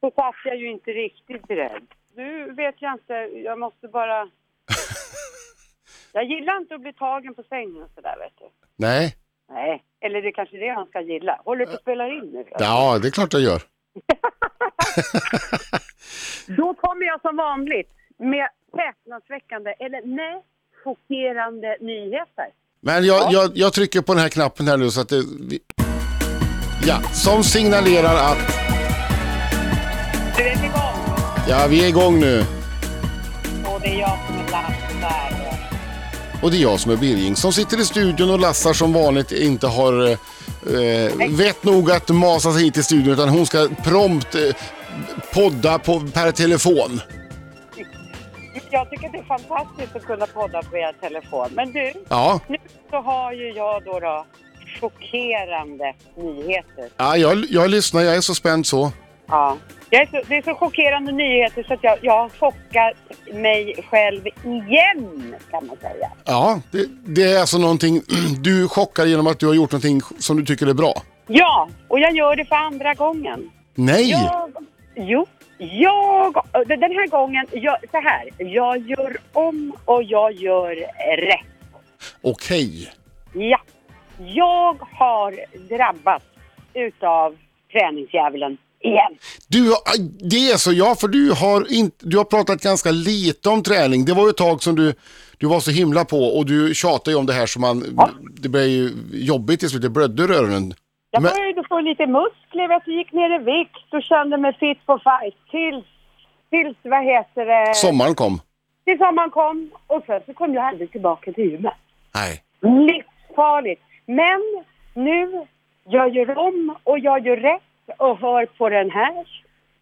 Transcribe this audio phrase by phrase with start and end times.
[0.00, 1.86] så satt jag ju inte riktigt beredd.
[2.14, 3.14] Nu vet jag inte,
[3.44, 4.30] jag måste bara...
[6.12, 8.44] Jag gillar inte att bli tagen på sängen och sådär vet du.
[8.76, 9.16] Nej.
[9.50, 11.40] Nej, eller det är kanske det han ska gilla.
[11.44, 12.44] Håller du på att spela in nu?
[12.58, 13.62] Ja, det är klart jag gör.
[16.56, 20.42] Då kommer jag som vanligt med häpnadsväckande, eller nej,
[20.84, 22.46] chockerande nyheter.
[22.80, 25.22] Men jag, jag, jag trycker på den här knappen här nu så att det...
[26.86, 28.67] Ja, som signalerar att...
[31.48, 32.44] Ja, vi är igång nu.
[33.74, 35.58] och det är jag som är Lasse.
[36.42, 39.32] Och det är jag som är Birging som sitter i studion och Lassar som vanligt
[39.32, 44.34] inte har eh, vett nog att masa sig hit till studion utan hon ska prompt
[44.34, 44.40] eh,
[45.34, 47.00] podda på, per telefon.
[48.70, 51.48] Jag tycker det är fantastiskt att kunna podda via telefon.
[51.52, 52.56] Men du, Ja, nu
[52.90, 54.26] så har ju jag då, då
[54.80, 56.88] chockerande nyheter.
[56.96, 58.92] ja jag, jag lyssnar, jag är så spänd så.
[59.28, 59.56] Ja.
[59.90, 62.96] Jag är så, det är så chockerande nyheter så att jag, jag har chockat
[63.32, 66.10] mig själv igen kan man säga.
[66.24, 68.02] Ja, det, det är alltså någonting
[68.40, 70.94] du chockar genom att du har gjort någonting som du tycker är bra.
[71.26, 73.50] Ja, och jag gör det för andra gången.
[73.74, 74.10] Nej!
[74.10, 74.52] Jag,
[74.96, 75.26] jo,
[75.58, 80.74] jag, den här gången, jag, så här, jag gör om och jag gör
[81.16, 81.46] rätt.
[82.22, 82.92] Okej.
[83.34, 83.60] Ja,
[84.18, 85.36] jag har
[85.68, 86.24] drabbats
[86.74, 87.36] utav
[87.72, 89.18] träningsdjävulen igen.
[89.48, 89.74] Du,
[90.30, 94.04] det är så ja, för du har, inte, du har pratat ganska lite om träning.
[94.04, 94.94] Det var ju ett tag som du,
[95.38, 97.84] du var så himla på och du tjatade ju om det här som man,
[98.40, 100.74] det blev ju jobbigt till slut, det blödde ur öronen.
[101.10, 104.98] Jag började få lite muskler, du, gick ner i vikt och kände mig fit for
[104.98, 105.84] fight tills,
[106.50, 108.40] tills vad heter det, Sommaren kom.
[108.84, 111.74] tills sommaren kom och sen så kom jag aldrig tillbaka till gymmet.
[112.14, 112.42] Nej.
[112.88, 113.82] Livsfarligt.
[114.06, 114.40] Men
[114.94, 115.46] nu,
[115.88, 117.62] jag gör om och jag gör rätt
[117.96, 119.26] och hör på den här.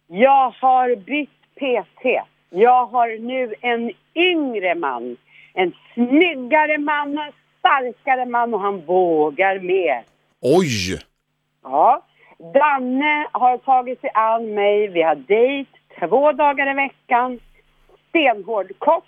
[0.07, 2.05] Jag har bytt PT.
[2.49, 5.17] Jag har nu en yngre man.
[5.53, 10.03] En snyggare man, en starkare man och han vågar mer.
[10.41, 10.99] Oj!
[11.63, 12.01] Ja.
[12.53, 14.87] Danne har tagit sig an mig.
[14.87, 17.39] Vi har dejt två dagar i veckan.
[18.09, 19.07] Stenhård kost.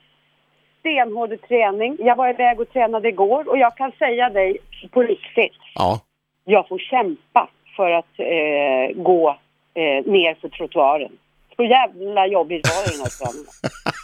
[0.79, 1.97] Stenhård träning.
[1.99, 4.57] Jag var iväg och tränade igår och jag kan säga dig
[4.91, 5.57] på riktigt.
[5.75, 6.01] Ja.
[6.45, 7.49] Jag får kämpa
[7.79, 9.29] för att eh, gå
[9.73, 11.11] eh, ner för trottoaren.
[11.55, 13.45] Så jävla jobbigt var det den här.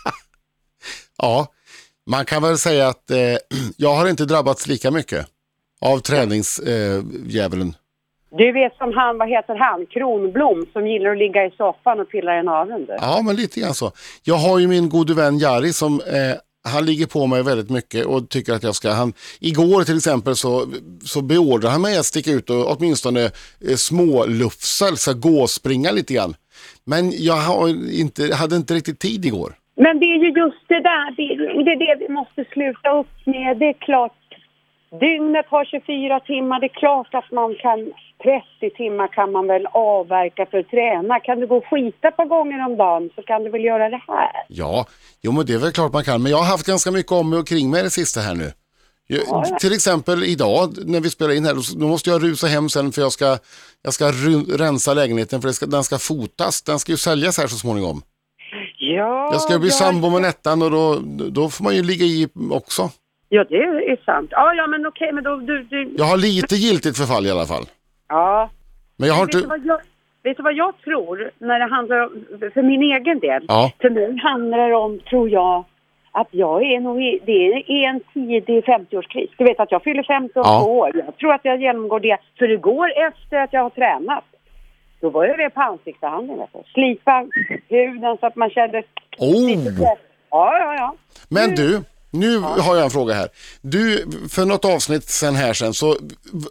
[1.18, 1.48] Ja.
[2.06, 3.18] Man kan väl säga att eh,
[3.78, 5.28] jag har inte drabbats lika mycket
[5.82, 7.68] av träningsdjävulen.
[7.68, 8.38] Eh.
[8.38, 12.10] Du vet som han, vad heter han, Kronblom som gillar att ligga i soffan och
[12.10, 12.88] pilla i naveln.
[13.02, 13.92] Ja, men lite grann så.
[14.24, 18.06] Jag har ju min gode vän Jari som eh, han ligger på mig väldigt mycket
[18.06, 20.66] och tycker att jag ska, han, igår till exempel så,
[21.04, 23.24] så beordrar han mig att sticka ut och åtminstone
[23.70, 26.36] eh, smålufsa, så gå och springa lite grann.
[26.86, 27.68] Men jag har
[28.00, 29.56] inte, hade inte riktigt tid igår.
[29.78, 31.28] Men det är ju just det där, det,
[31.64, 33.58] det är det vi måste sluta upp med.
[33.58, 34.25] Det är klart,
[35.00, 37.80] dygnet har 24 timmar, det är klart att man kan,
[38.60, 41.20] 30 timmar kan man väl avverka för att träna.
[41.20, 44.02] Kan du gå och skita på gånger om dagen så kan du väl göra det
[44.08, 44.32] här.
[44.48, 44.86] Ja,
[45.22, 46.22] jo men det är väl klart man kan.
[46.24, 48.52] Men jag har haft ganska mycket om mig och kring mig det sista här nu.
[49.08, 49.44] Jag, Ja.
[49.60, 53.02] Till exempel idag när vi spelar in här, då- måste jag rusa hem sen för
[53.02, 53.38] jag ska,
[53.84, 54.06] jag ska
[54.60, 56.62] rensa lägenheten för ska, den ska fotas.
[56.62, 58.02] Den ska ju säljas här så småningom.
[58.78, 62.06] Ja, Jag ska bli ja, sambo med Nettan och då, då får man ju ligga
[62.06, 62.90] i också.
[63.30, 63.56] Ja, det
[63.92, 64.28] är sant.
[64.32, 65.36] Ja, ja men okej, men då...
[65.36, 67.64] Du, du, Jag har lite giltigt förfall i alla fall.
[68.10, 68.50] ja.
[68.98, 69.50] Men jag har Vet du, inte...
[69.50, 69.80] vad jag,
[70.24, 72.12] vet du vad jag tror när det handlar om,
[72.54, 73.46] för min egen del?
[73.48, 73.72] Ja.
[73.82, 75.64] För mig handlar det om, tror jag,
[76.12, 77.32] att jag är nog i, det
[77.68, 79.30] är en tidig 50-årskris.
[79.38, 80.62] Du vet att jag fyller 50 om Ja.
[80.64, 80.92] två år.
[81.06, 82.18] Jag tror att jag genomgår det.
[82.40, 84.24] För det går efter att jag har tränat.
[85.02, 86.38] Då var jag det på ansiktsbehandling.
[86.38, 86.60] vet du.
[86.74, 87.26] Slipa
[87.70, 88.84] huden så att man kände...
[89.18, 89.52] Oh!
[90.30, 90.96] Ja, ja, ja.
[91.30, 91.82] Men du,
[92.20, 93.30] nu har jag en fråga här.
[93.62, 95.98] Du, för något avsnitt sen här sen så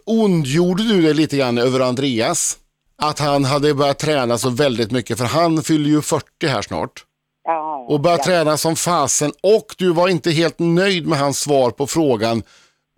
[0.05, 2.57] ondgjorde du dig lite grann över Andreas.
[2.97, 7.03] Att han hade börjat träna så väldigt mycket, för han fyller ju 40 här snart.
[7.43, 8.25] ja Och börjat ja.
[8.25, 9.31] träna som fasen.
[9.43, 12.43] Och du var inte helt nöjd med hans svar på frågan,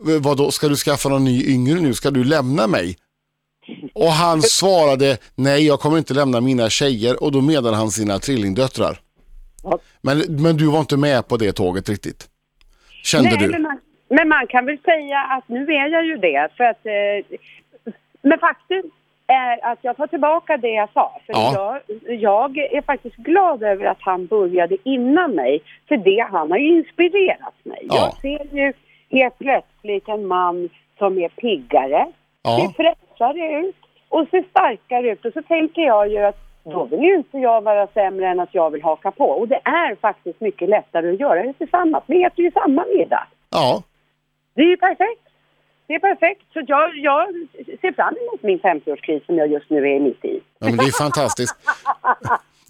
[0.03, 1.93] vad då ska du skaffa någon ny yngre nu?
[1.93, 2.97] Ska du lämna mig?
[3.95, 7.23] Och han svarade, nej jag kommer inte lämna mina tjejer.
[7.23, 9.01] Och då menade han sina trillingdöttrar.
[9.63, 9.79] Ja.
[10.01, 12.27] Men, men du var inte med på det tåget riktigt.
[13.11, 13.51] Kände Nej, du?
[13.51, 16.47] Men man, men man kan väl säga att nu är jag ju det.
[16.57, 17.37] För att, eh,
[18.21, 18.83] men faktum
[19.27, 21.21] är att jag tar tillbaka det jag sa.
[21.25, 21.79] För Ja.
[22.07, 25.59] jag, jag är faktiskt glad över att han började innan mig.
[25.87, 27.79] För det, han har ju inspirerat mig.
[27.89, 27.95] Ja.
[27.95, 28.73] Jag ser ju
[29.11, 32.07] helt plötsligt en man som är piggare,
[32.43, 32.57] Ja.
[32.77, 33.75] ser fräschare ut
[34.09, 35.25] och ser starkare ut.
[35.25, 38.49] Och så tänker jag ju att då vill ju inte jag vara sämre än att
[38.55, 39.25] jag vill haka på.
[39.25, 42.03] Och det är faktiskt mycket lättare att göra det tillsammans.
[42.07, 43.27] Vi äter ju samma middag.
[43.49, 43.83] Ja,
[44.55, 45.21] Det är ju perfekt.
[45.87, 46.41] Det är perfekt.
[46.53, 47.27] Så jag, jag
[47.81, 50.39] ser fram emot min 50-årskris som jag just nu är mitt i.
[50.59, 51.55] ja men det är fantastiskt.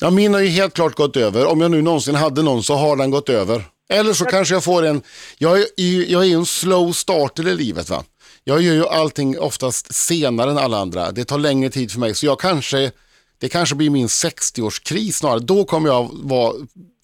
[0.01, 1.51] Ja, min har ju helt klart gått över.
[1.51, 3.61] Om jag nu någonsin hade någon så har den gått över.
[3.89, 5.01] Eller så kanske jag får en,
[5.37, 8.03] jag är, ju- jag är ju en slow starter i livet va.
[8.43, 11.11] Jag gör ju allting oftast senare än alla andra.
[11.11, 12.15] Det tar längre tid för mig.
[12.15, 12.91] Så jag kanske,
[13.39, 15.39] det kanske blir min 60-årskris snarare.
[15.39, 16.53] Då kommer jag vara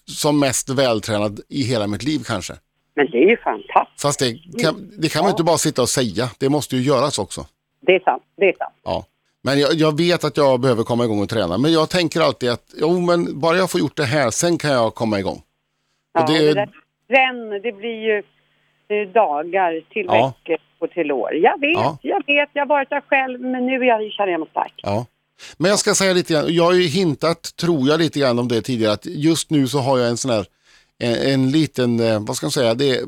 [0.06, 2.54] som mest vältränad i hela mitt liv kanske.
[2.96, 4.02] Men det är ju fantastiskt.
[4.02, 6.30] Fast det kan, det kan man inte bara sitta och säga.
[6.40, 7.46] Det måste ju göras också.
[7.82, 8.24] Det är sant.
[8.38, 8.74] Det är sant.
[8.84, 9.06] Ja.
[9.42, 11.58] Men jag, jag vet att jag behöver komma igång och träna.
[11.58, 14.72] Men jag tänker alltid att jo, men bara jag får gjort det här, sen kan
[14.72, 15.42] jag komma igång.
[16.14, 16.54] Ja, Och det- det...
[16.54, 16.70] där,
[17.08, 18.18] sen, det blir ju
[18.88, 20.34] eh, dagar till Ja.
[20.46, 21.36] veckor och till år.
[21.36, 21.98] Jag vet, Ja.
[22.02, 22.50] jag vet.
[22.54, 24.74] Jag har varit där själv, men nu är jag, känner jag mig stark.
[24.84, 25.06] Ja.
[25.58, 28.48] Men jag ska säga lite grann, jag har ju hintat, tror jag lite grann om
[28.48, 30.46] det tidigare, att just nu så har jag en sån här,
[31.00, 33.06] en, en liten, eh, vad ska man säga, det, är-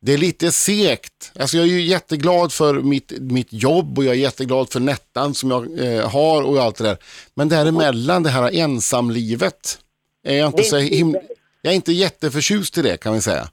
[0.00, 1.32] det är lite segt.
[1.38, 5.34] Alltså jag är ju jätteglad för mitt, mitt jobb och jag är jätteglad för Nettan
[5.34, 6.96] som jag eh, har och allt det där.
[7.34, 9.78] Men däremellan, det här ensamlivet,
[10.26, 11.20] är jag inte så him- inte-
[11.62, 13.48] jag är inte jätteförtjust i det kan vi säga.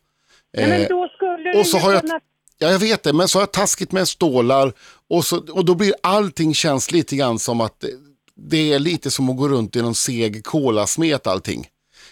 [0.58, 2.20] Nej, men Eh, då skulle och så har jag- kunna...
[2.58, 4.74] Ja, jag vet det, men så har jag taskigt med stålar
[5.10, 7.90] och, så, och då blir allting känns lite grann som att det,
[8.36, 11.68] det är lite som att gå runt i någon seg kolasmet allting.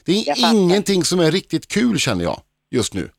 [0.05, 2.41] Det är ingenting som är riktigt kul känner jag
[2.71, 3.09] just nu.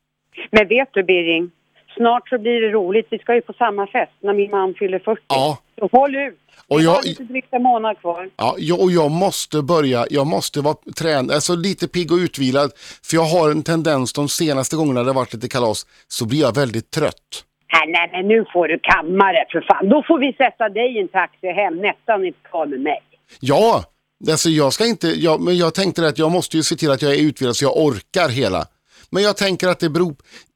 [0.51, 1.51] Men vet du, Birging?
[1.97, 3.07] Snart så blir det roligt.
[3.09, 5.21] Vi ska ju på samma fest när min man fyller 40.
[5.27, 6.39] Ja, Så håll ut.
[6.67, 8.29] Och jag- har lite drygt en månad kvar.
[8.37, 12.71] ja jag, och jag måste börja, jag måste vara tränad, alltså lite pigg och utvilad.
[13.03, 16.55] För jag har en tendens, de senaste gångerna det varit lite kalas, så blir jag
[16.55, 17.43] väldigt trött.
[17.73, 19.89] Nej, nej, men nu får du kamma det för fan.
[19.89, 21.75] Då får vi sätta dig i en taxi hem.
[21.81, 22.99] Nästan inte kvar med mig.
[23.39, 23.83] Ja,
[24.31, 27.01] alltså jag ska inte, jag, men jag tänkte att jag måste ju se till att
[27.01, 28.65] jag är utvilad så jag orkar hela.
[29.09, 30.15] Men jag tänker att det beror,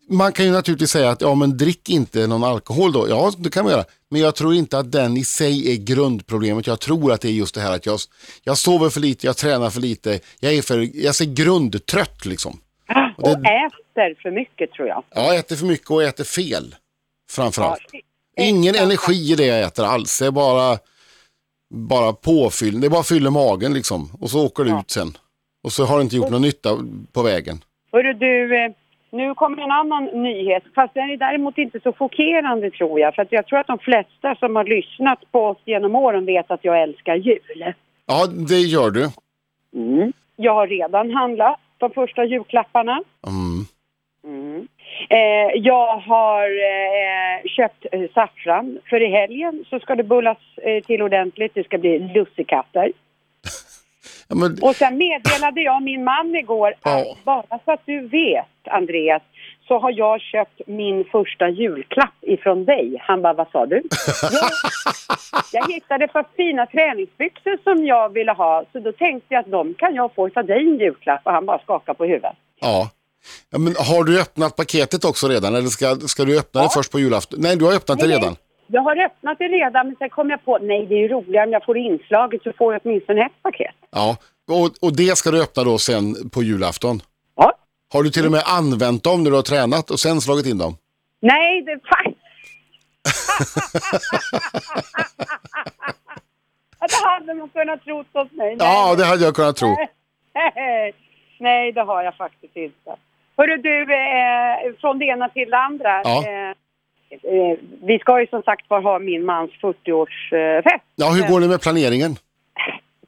[0.09, 3.09] man kan ju naturligtvis säga att ja men drick inte någon alkohol då.
[3.09, 3.85] Ja, det kan man göra.
[4.09, 6.67] Men jag tror inte att den i sig är grundproblemet.
[6.67, 8.00] Jag tror att det är just det här att jag,
[8.44, 12.59] jag sover för lite, jag tränar för lite, jag är för, jag är grundtrött liksom.
[13.17, 15.03] Och det- äter för mycket, tror jag.
[15.15, 16.75] Jag äter för mycket och äter fel.
[17.31, 17.81] Framförallt.
[17.91, 18.00] Ja,
[18.44, 20.19] Ingen energi i det jag äter alls.
[20.19, 20.77] Det är bara,
[21.73, 22.81] bara påfyll.
[22.81, 24.09] Det är bara fyller magen liksom.
[24.19, 24.79] Och så åker det Ja.
[24.79, 25.17] ut sen.
[25.63, 26.77] Och så har det inte gjort någon nytta
[27.13, 27.63] på vägen.
[27.91, 28.71] Hörru du, eh,
[29.11, 30.63] nu kommer en annan nyhet.
[30.75, 33.15] Fast den är däremot inte så chockerande tror jag.
[33.15, 36.63] För jag tror att de flesta som har lyssnat på oss genom åren vet att
[36.63, 37.73] jag älskar jul.
[38.06, 39.09] Ja, det gör du.
[39.73, 40.13] Mm.
[40.35, 43.03] Jag har redan handlat de första julklapparna.
[43.27, 43.65] Mm.
[44.23, 44.67] Mm.
[45.09, 48.79] Eh, jag har eh, köpt eh, saffran.
[48.89, 51.51] För i helgen så ska det bullas eh, till ordentligt.
[51.53, 52.91] Det ska bli lussekatter.
[54.30, 57.00] Ja, men, Och sen meddelade jag min man igår Ja.
[57.12, 59.22] att bara så att du vet, Andreas,
[59.68, 62.98] så har jag köpt min första julklapp ifrån dig.
[63.02, 63.76] Han bara, vad sa du?
[64.31, 64.50] jag,
[65.52, 69.74] jag hittade par fina träningsbyxor som jag ville ha, så då tänkte jag att de
[69.74, 71.22] kan jag få av dig en julklapp.
[71.26, 72.34] Och han bara skakade på huvudet.
[72.62, 72.90] ja.
[73.52, 75.56] Ja, men har du öppnat paketet också redan?
[75.56, 76.70] Eller ska, ska du öppna det Ja.
[76.74, 77.40] först på julafton?
[77.42, 78.36] Nej, du har öppnat det Nej, redan.
[78.71, 81.45] Jag har öppnat det redan, men sen kom jag på, nej det är ju roligare
[81.45, 83.75] om jag får inslaget så får jag åtminstone ett paket.
[83.92, 84.18] Ja.
[84.48, 87.02] Och, och det ska du öppna då sen på julafton.
[87.35, 87.54] Ja.
[87.94, 90.57] Har du till och med använt dem när du har tränat och sen slagit in
[90.57, 90.78] dem?
[91.19, 91.80] Nej, det...
[91.90, 92.14] Fan.
[96.81, 98.56] Ja, det hade man kunnat tro hos mig.
[98.56, 99.68] Nej, Ja, det hade jag kunnat tro.
[101.40, 102.95] Nej, det har jag faktiskt inte.
[103.38, 106.02] Hörru du, eh, från det ena till det andra.
[106.04, 106.18] Ja.
[106.28, 106.56] Eh,
[107.81, 110.81] vi ska ju som sagt var ha min mans 40-årsfest.
[110.95, 112.16] Ja, hur går det med planeringen?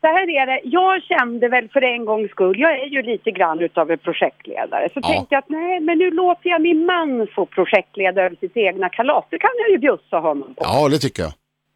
[0.02, 3.32] Så här är det, jag kände väl för en gångs skull, jag är ju lite
[3.32, 5.08] grann utav en projektledare, så Ja.
[5.08, 8.90] tänkte jag att nej, men nu låter jag min man få projektleda över sitt egna
[8.90, 9.26] kalas.
[9.30, 10.64] Det kan jag ju bjussa honom på.
[10.64, 11.32] Ja, det tycker jag.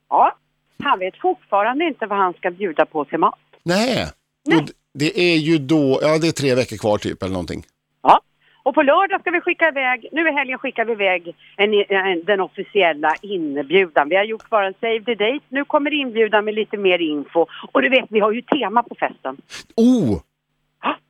[0.09, 0.35] Ja,
[0.83, 3.39] han vet fortfarande inte vad han ska bjuda på till mat.
[3.63, 4.05] Nej.
[4.45, 4.65] Nej.
[4.93, 7.63] Det är ju då, ja det är tre veckor kvar typ eller någonting.
[8.03, 8.19] Ja.
[8.65, 12.23] Och på lördag ska vi skicka iväg, nu i helgen skickar vi iväg en, en,
[12.23, 14.09] den officiella inbjudan.
[14.09, 17.45] Vi har gjort bara en save the date, nu kommer inbjudan med lite mer info.
[17.71, 19.37] Och du vet, vi har ju tema på festen.
[19.75, 20.21] Oh!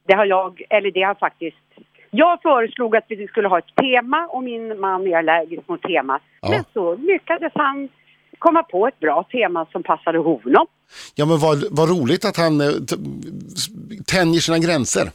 [0.07, 1.57] Det har jag, eller det har faktiskt...
[2.11, 6.19] Jag föreslog att vi skulle ha ett tema och min man är allergisk mot tema.
[6.41, 6.49] Ja.
[6.49, 7.89] Men så lyckades han
[8.39, 10.67] komma på ett bra tema som passade honom.
[11.15, 12.67] Ja men vad, vad roligt att han eh,
[14.07, 15.09] tänjer sina gränser.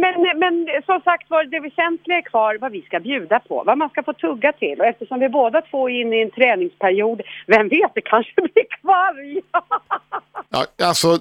[0.00, 3.62] Men, men, men som sagt var, det väsentliga är kvar vad vi ska bjuda på,
[3.66, 4.80] vad man ska få tugga till.
[4.80, 8.80] Och eftersom vi båda två är inne i en träningsperiod, vem vet, det kanske blir
[8.80, 9.40] kvarg.
[10.48, 11.18] Ja, alltså,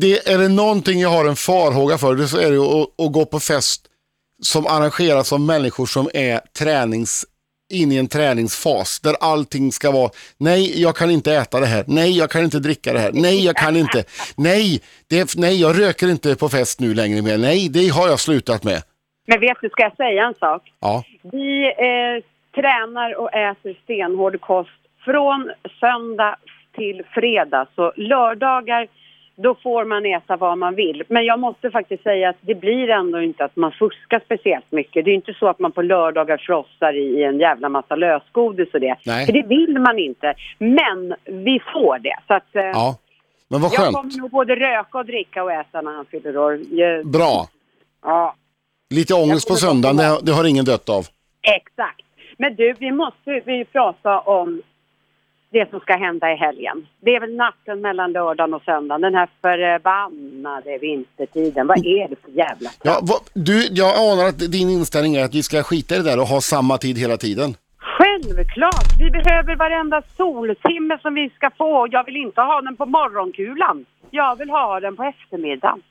[0.00, 3.12] det, är det någonting jag har en farhåga för, det så är det att, att
[3.12, 3.86] gå på fest
[4.42, 7.26] som arrangeras av människor som är tränings
[7.70, 11.84] in i en träningsfas där allting ska vara, nej jag kan inte äta det här,
[11.86, 14.04] nej jag kan inte dricka det här, nej jag kan inte,
[14.36, 18.20] nej, det, nej jag röker inte på fest nu längre mer, nej det har jag
[18.20, 18.82] slutat med.
[19.26, 20.62] Men vet du, ska jag säga en sak?
[20.80, 21.04] Ja.
[21.22, 24.70] Vi eh, tränar och äter stenhård kost
[25.04, 26.36] från söndag
[26.76, 27.66] till fredag.
[27.74, 28.88] Så lördagar,
[29.42, 31.02] då får man äta vad man vill.
[31.08, 35.04] Men jag måste faktiskt säga att det blir ändå inte att man fuskar speciellt mycket.
[35.04, 38.80] Det är inte så att man på lördagar frossar i en jävla massa lösgodis och
[38.80, 38.96] det.
[39.06, 39.26] Nej.
[39.26, 40.34] För det vill man inte.
[40.58, 42.16] Men vi får det.
[42.26, 42.96] Så att, eh, Ja,
[43.48, 43.96] men vad jag skönt.
[43.96, 47.04] kommer nog både röka och dricka och äta när han fyller år.
[47.04, 47.46] Bra.
[48.02, 48.34] Ja,
[48.94, 50.14] Lite ångest på Jag söndagen, det, komma.
[50.14, 51.02] har- det har ingen dött av.
[51.42, 52.02] exakt.
[52.38, 54.62] Men du, vi måste vi prata om
[55.50, 56.86] det som ska hända i helgen.
[57.00, 61.66] Det är väl natten mellan lördagen och söndagen, den här förbannade vintertiden.
[61.66, 65.34] Vad är det för jävla Ja, vad, du, jag anar att din inställning är att
[65.34, 67.54] vi ska skita i det där och ha samma tid hela tiden.
[67.78, 68.88] Självklart!
[68.98, 71.88] Vi behöver varenda soltimme som vi ska få.
[71.90, 73.86] Jag vill inte ha den på morgonkulan.
[74.10, 75.82] Jag vill ha den på eftermiddagen.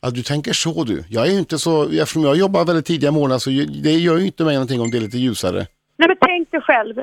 [0.00, 1.04] Ja, du tänker så du.
[1.08, 3.50] Jag är ju inte så, eftersom jag jobbar väldigt tidiga morgnar så
[3.82, 5.66] det gör ju inte mig någonting om det är lite ljusare.
[5.96, 6.94] Nej men tänk dig själv.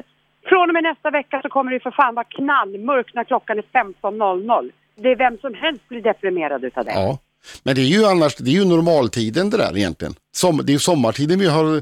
[0.46, 3.64] Från och med nästa vecka så kommer det för fan vara knallmörkt när klockan är
[3.64, 4.72] 15.00.
[4.96, 6.92] Det är vem som helst blir deprimerad utav det.
[6.92, 7.20] Ja.
[7.64, 10.14] Men det är ju annars, det är ju normaltiden det där egentligen.
[10.32, 11.82] Som, det är ju sommartiden vi har,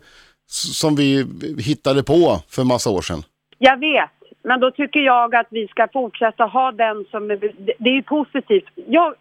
[0.82, 1.26] som vi
[1.60, 3.22] hittade på för massa år sedan.
[3.58, 4.12] Jag vet,
[4.44, 7.28] men då tycker jag att vi ska fortsätta ha den som...
[7.28, 8.70] Det är ju positivt.
[8.76, 9.14] Jag,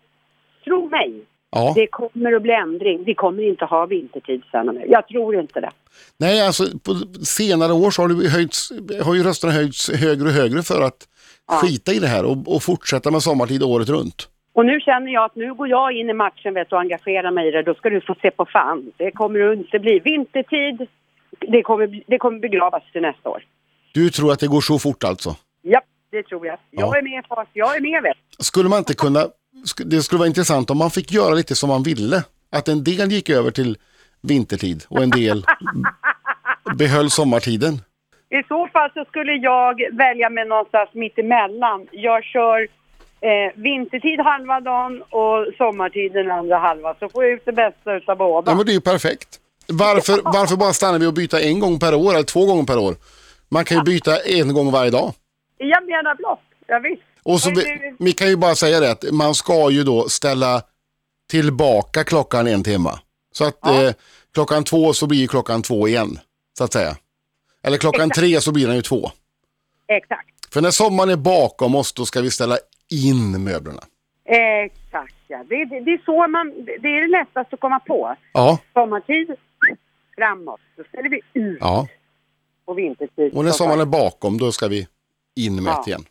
[0.64, 1.72] tro mig, Ja.
[1.76, 3.04] det kommer att bli ändring.
[3.04, 4.84] Vi kommer inte ha vintertid sen och nu.
[4.88, 5.70] Jag tror inte det.
[6.16, 6.94] Nej, alltså på
[7.24, 8.72] senare år så har, det höjts,
[9.04, 11.08] har ju rösterna höjts högre och högre för att
[11.46, 11.54] Ja.
[11.54, 14.28] skita i det här och, och fortsätta med sommartid året runt.
[14.54, 17.48] Och nu känner jag att nu går jag in i matchen vet, och engagerar mig
[17.48, 17.62] i det.
[17.62, 18.92] Då ska du få se på fan.
[18.96, 20.88] Det kommer inte bli vintertid.
[21.40, 23.44] Det kommer, det kommer begravas till nästa år.
[23.94, 25.36] Du tror att det går så fort alltså?
[25.62, 25.80] Ja,
[26.10, 26.58] det tror jag.
[26.70, 26.96] Jag Ja.
[26.98, 28.16] är med fast jag är med vet.
[28.38, 29.20] Skulle man inte kunna,
[29.84, 32.24] det skulle vara intressant om man fick göra lite som man ville.
[32.52, 33.78] Att en del gick över till
[34.20, 35.46] vintertid och en del
[36.76, 37.74] behöll sommartiden.
[38.30, 41.86] I så fall så skulle jag välja med någonstans mitt emellan.
[41.90, 42.68] Jag kör
[43.20, 46.94] eh, vintertid halva dagen och sommartid den andra halva.
[46.98, 48.50] Så får jag ut det bästa utav båda.
[48.50, 49.40] Ja, men det är ju perfekt.
[49.68, 52.78] Varför, varför bara stanna vid att byta en gång per år eller två gånger per
[52.78, 52.94] år?
[53.48, 55.12] Man kan ju byta en gång varje dag.
[55.58, 56.40] Jag menar blott.
[56.66, 57.11] Ja, visst.
[57.24, 60.62] Och så, vi, vi kan ju bara säga det att man ska ju då ställa
[61.30, 62.90] tillbaka klockan en timme.
[63.32, 63.82] Så att Ja.
[63.82, 63.92] eh,
[64.34, 66.18] klockan två så blir ju klockan två igen,
[66.58, 66.96] så att säga.
[67.64, 68.18] Eller klockan Exakt.
[68.20, 69.10] tre så blir den ju två.
[69.88, 70.28] Exakt.
[70.52, 72.58] För när sommaren är bakom oss då ska vi ställa
[72.90, 73.82] in möblerna.
[74.64, 75.44] Exakt, ja.
[75.48, 76.52] Det, det, det är så man...
[76.64, 78.16] Det är det lättaste att komma på.
[78.32, 79.30] Ja, Sommartid,
[80.16, 80.60] framåt.
[80.76, 81.58] Då ställer vi ut.
[81.60, 81.86] ja.
[82.64, 83.32] Och vintertid.
[83.34, 84.86] Och när sommaren är bakom då ska vi
[85.36, 85.84] in med Ja.
[85.86, 86.04] igen.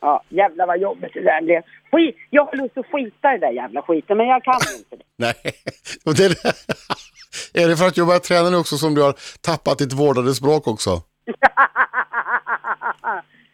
[0.00, 1.62] Ja, jävlar vad jobbigt det där blev.
[1.92, 2.16] Skit.
[2.30, 5.04] Jag har lust att skita i den där jävla skiten, men jag kan inte det.
[5.16, 5.34] Nej,
[6.04, 9.78] och det är det för att jag börjar träna nu också som du har tappat
[9.78, 10.90] ditt vårdade språk också?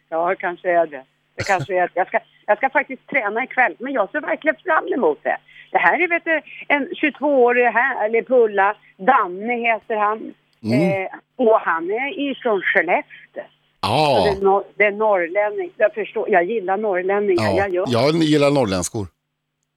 [0.09, 1.03] ja, kanske är det.
[1.35, 1.91] Det kanske är det.
[1.93, 5.37] Jag ska, jag ska faktiskt träna ikväll, men jag ser verkligen fram emot det.
[5.71, 8.75] Det här är vet du, en 22-årig härlig pulla.
[8.97, 10.33] Danne heter han.
[10.63, 11.03] Mm.
[11.03, 13.43] Eh, och han är ifrån Skellefteå.
[13.85, 15.71] Ja, Det, är nor- det är norrlänning.
[15.77, 17.43] Jag förstår, jag gillar norrlänningar.
[17.45, 17.57] ja.
[17.57, 17.85] Jag gör.
[17.89, 19.07] jag gillar norrländskor.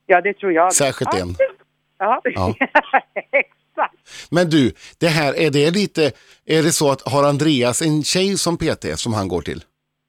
[0.07, 0.75] Ja, det tror jag.
[0.75, 1.19] Särskilt ja.
[1.21, 1.37] en.
[2.01, 2.55] Ja, Ja.
[3.33, 3.95] exakt.
[4.31, 6.13] Men du, det här, är det lite,
[6.45, 9.65] är det så att har Andreas en tjej som PT som han går till?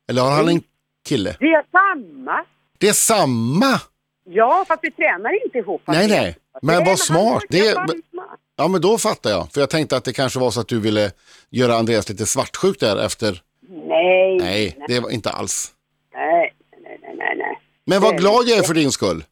[0.09, 0.61] Eller har han en
[1.07, 1.35] kille?
[1.39, 2.45] Det är samma.
[2.77, 3.81] Det är samma!
[4.25, 5.81] Ja, fast vi tränar inte ihop.
[5.87, 6.37] Nej, nej.
[6.61, 7.43] Men vad smart.
[7.49, 7.85] Det är-.
[8.57, 9.51] Ja men då fattar jag.
[9.51, 11.11] För jag tänkte att det kanske var så att du ville
[11.49, 13.41] göra Andreas lite svartsjuk där efter.
[13.69, 15.71] Nej, Nej, det var inte alls.
[16.13, 17.59] nej, nej, nej, nej, nej.
[17.85, 19.23] Men vad glad jag är för din skull.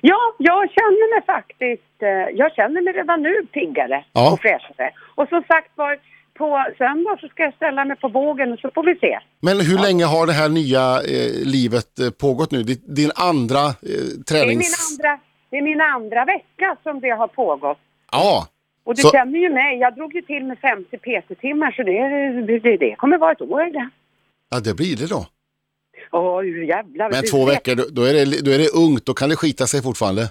[0.00, 2.08] Ja, jag känner mig faktiskt, eh,
[2.40, 4.32] jag känner mig redan nu piggare Ja.
[4.32, 4.90] och fräschare.
[5.14, 5.98] Och som sagt var,
[6.38, 9.18] på söndag så ska jag ställa mig på vågen och så får vi se.
[9.40, 10.82] Men hur länge har det här nya
[11.14, 12.62] eh, livet eh, pågått nu?
[12.62, 14.98] Din, din andra eh, Det är, min tränings...
[15.00, 17.78] andra, det är min andra vecka som det har pågått.
[18.12, 18.46] Ja,
[18.88, 22.58] Och du Så- känner ju mig, jag drog ju till med 50 PT-timmar så det,
[22.58, 23.88] det, det kommer vara ett år det.
[24.50, 25.26] ja det blir det då.
[26.12, 27.10] Åh, jävlar.
[27.10, 29.66] Men två veckor, då, då, är det, då är det ungt, då kan det skita
[29.66, 30.22] sig fortfarande.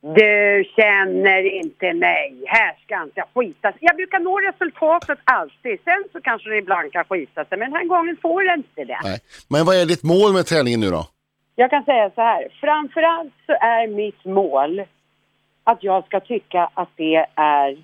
[0.00, 2.44] Du känner inte mig.
[2.46, 3.78] Här ska inte jag skita sig.
[3.80, 5.78] Jag brukar nå resultatet alltid.
[5.84, 7.58] Sen så kanske det ibland kan skita sig.
[7.58, 9.00] Men den här gången får det inte det.
[9.04, 9.18] Nej.
[9.48, 11.06] Men vad är ditt mål med träningen nu då?
[11.54, 14.82] Jag kan säga så här, framförallt så är mitt mål
[15.64, 17.76] att jag ska tycka att det är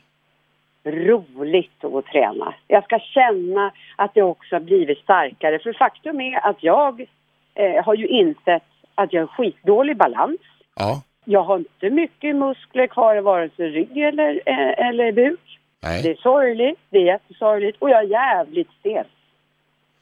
[0.85, 2.55] roligt att träna.
[2.69, 5.59] Jag ska känna att det också har blivit starkare.
[5.59, 7.07] För faktum är att jag
[7.55, 8.63] eh, har ju insett
[8.95, 10.41] att jag har skitdålig balans.
[10.75, 11.03] Ja.
[11.25, 15.59] Jag har inte mycket muskler kvar i vare sig rygg eller, eh, eller buk.
[15.83, 16.03] Nej.
[16.03, 19.07] Det är sorgligt, det är jättesorgligt och jag är jävligt stel.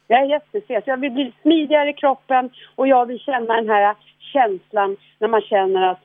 [0.07, 3.95] Jag är jättestel, jag vill bli smidigare i kroppen och jag vill känna den här
[4.33, 6.01] känslan när man känner att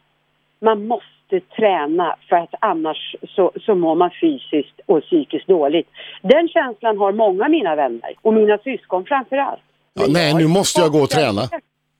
[0.59, 5.87] man måste träna för att annars så, så mår man fysiskt och psykiskt dåligt.
[6.21, 9.61] Den känslan har många av mina vänner och mina syskon framför allt.
[9.93, 11.41] Ja, nej, nu måste jag gå och träna.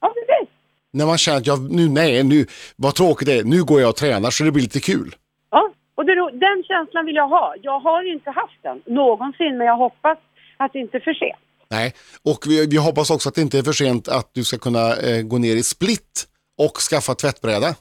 [0.02, 0.50] Ja, precis.
[0.94, 3.90] När man känner att jag, nu, nej, nu, vad tråkigt det är, nu går jag
[3.90, 5.16] och tränar så det blir lite kul.
[5.52, 7.56] Ja, och det, den känslan vill jag ha.
[7.62, 10.18] Jag har inte haft den någonsin, men jag hoppas
[10.58, 11.40] att det inte är för sent.
[11.70, 14.58] Nej, och vi, vi hoppas också att det inte är för sent att du ska
[14.58, 16.28] kunna eh, gå ner i split
[16.58, 17.76] och skaffa tvättbräda.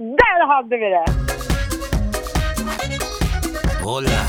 [0.00, 1.06] Där hade vi det!
[3.84, 4.26] Hola.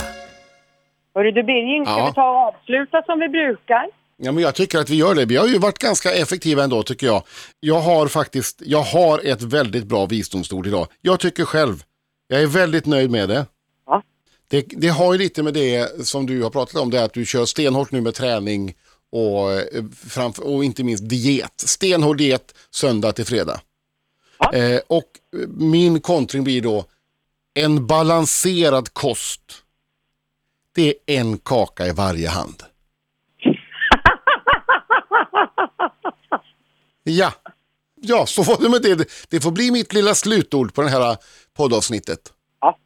[1.15, 2.05] Hörru du Birging, ska Ja.
[2.07, 3.89] vi ta och avsluta som vi brukar?
[4.17, 5.25] Ja, men jag tycker att vi gör det.
[5.25, 7.23] Vi har ju varit ganska effektiva ändå tycker jag.
[7.59, 10.87] Jag har faktiskt, jag har ett väldigt bra visdomsord idag.
[11.01, 11.83] Jag tycker själv,
[12.27, 13.45] jag är väldigt nöjd med det.
[13.85, 14.03] Ja.
[14.49, 17.13] Det, det har ju lite med det som du har pratat om, det är att
[17.13, 18.73] du kör stenhårt nu med träning
[19.11, 21.53] och, eh, framför, och inte minst diet.
[21.59, 23.61] Stenhård diet söndag till fredag.
[24.39, 24.53] Ja.
[24.53, 25.05] Eh, och
[25.57, 26.85] min kontring blir då
[27.53, 29.41] en balanserad kost.
[30.75, 32.63] Det är en kaka i varje hand.
[37.03, 37.31] Ja,
[38.01, 39.09] ja så var det med det.
[39.29, 41.17] Det får bli mitt lilla slutord på det här
[41.57, 42.19] poddavsnittet.
[42.61, 42.77] Ja.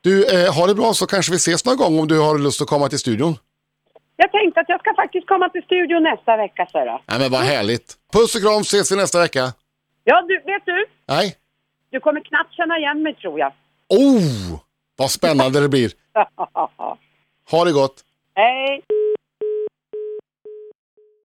[0.00, 2.62] Du, eh, ha det bra så kanske vi ses någon gång om du har lust
[2.62, 3.36] att komma till studion.
[4.16, 7.02] Jag tänkte att jag ska faktiskt komma till studion nästa vecka, så då.
[7.06, 7.96] Nej men vad härligt.
[8.12, 9.52] Puss och kram, ses vi nästa vecka.
[10.04, 10.86] Ja, du, vet du?
[11.08, 11.36] Nej.
[11.92, 13.52] Du kommer knappt känna igen mig, tror jag.
[13.88, 14.60] Oh,
[14.96, 15.92] vad spännande det blir.
[17.50, 18.04] Ha det gott.
[18.34, 18.82] Hej!